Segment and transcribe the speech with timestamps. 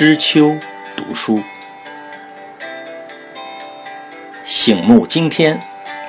[0.00, 0.56] 知秋
[0.96, 1.42] 读书，
[4.42, 5.60] 醒目惊天，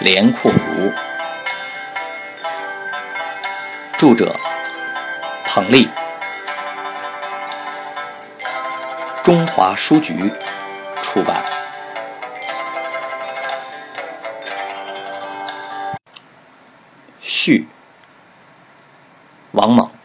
[0.00, 0.90] 连阔如。
[3.96, 4.34] 著者：
[5.44, 5.88] 彭丽，
[9.22, 10.32] 中华书局
[11.00, 11.44] 出版。
[17.20, 17.68] 序，
[19.52, 19.95] 王莽。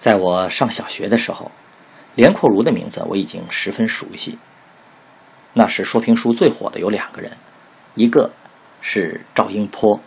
[0.00, 1.52] 在我上小学的时候，
[2.14, 4.38] 连阔如的名字我已经十分熟悉。
[5.52, 7.30] 那时说评书最火的有两个人，
[7.94, 8.30] 一个
[8.80, 10.00] 是赵英坡，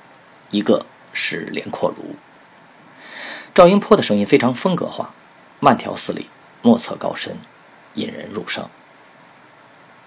[0.50, 0.84] 一个
[1.14, 2.16] 是连阔如。
[3.54, 5.14] 赵英坡的声音非常风格化，
[5.60, 6.28] 慢条斯理，
[6.64, 7.38] 莫测高深，
[7.94, 8.68] 引人入胜。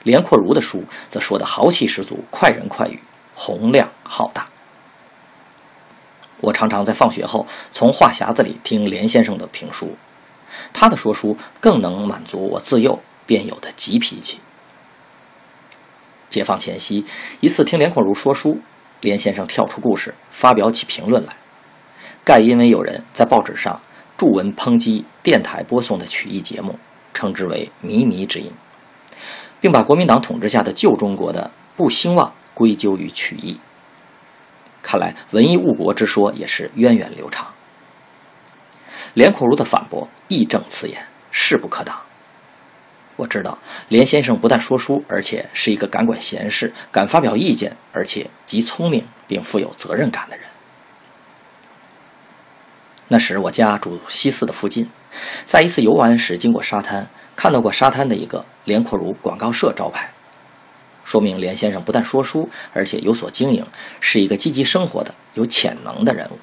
[0.03, 2.99] 连阔如的书则说的豪气十足，快人快语，
[3.37, 4.46] 洪亮浩大。
[6.41, 9.97] 我常常在放学后从话匣子里听连先生的评书，
[10.73, 14.39] 他的说书更能满足我自幼便有的急脾气。
[16.29, 17.05] 解放前夕，
[17.41, 18.61] 一次听连阔如说书，
[19.01, 21.37] 连先生跳出故事，发表起评论来，
[22.25, 23.81] 盖因为有人在报纸上
[24.19, 26.79] 著文抨击电台播送的曲艺节目，
[27.15, 28.51] 称之为“靡靡之音”，
[29.61, 33.59] 并把国民党统治下的旧中国的不兴旺归咎于曲艺。
[34.87, 37.53] 看来文艺误国之说也是源远流长。
[39.15, 42.01] 连阔如的反驳义正辞严，势不可挡。
[43.17, 50.47] 我知道连先生不但说书，而且是一个敢管闲事、敢发表意见，而且极聪明并富有责任感的人。
[53.09, 54.89] 那时我家住西四的附近，
[55.45, 60.13] 在一次游玩时经过沙滩，看到过沙滩的一个连阔如广告社招牌。
[61.07, 63.65] 说明连先生不但说书，而且有所经营，
[64.01, 66.39] 是一个积极生活的、有潜能的人物。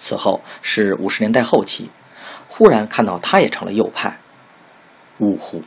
[0.00, 1.88] 此后是五十年代后期，
[2.48, 4.18] 忽然看到他也成了右派，
[5.20, 5.62] 呜呼！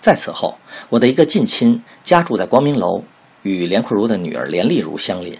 [0.00, 3.04] 在此后，我的一个近亲家住在光明楼，
[3.42, 5.38] 与连阔如的女儿连丽如相邻。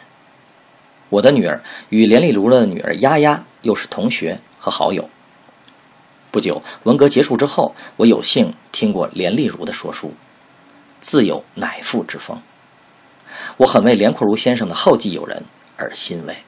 [1.09, 5.11] 我的女儿与连丽如的女儿丫丫又是同学和好友。
[6.33, 10.15] 不久，文革结束之后，我有幸听过连丽如的说书，
[11.03, 12.41] 自有乃父之风。
[13.59, 15.45] 我很为连阔如先生的后继有人
[15.77, 16.39] 而欣慰。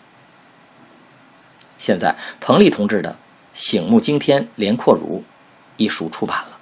[1.76, 3.10] 现在，彭丽同志的
[3.52, 5.18] 《醒目惊天连阔如》
[5.76, 6.58] 一书出版了。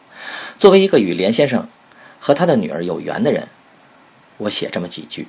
[0.59, 1.69] 作为一个与连先生
[2.19, 3.47] 和他的女儿有缘的人，
[4.39, 5.29] 我写这么几句，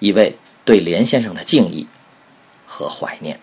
[0.00, 1.86] 以为对连先生的敬意
[2.66, 3.38] 和怀念。